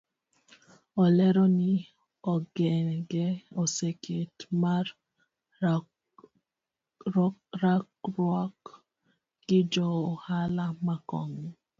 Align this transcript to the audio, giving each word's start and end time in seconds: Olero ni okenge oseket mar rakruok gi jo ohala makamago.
Olero 1.03 1.43
ni 1.59 1.71
okenge 2.33 3.25
oseket 3.61 4.35
mar 4.61 4.85
rakruok 7.61 8.59
gi 9.47 9.59
jo 9.73 9.85
ohala 10.11 10.65
makamago. 10.87 11.49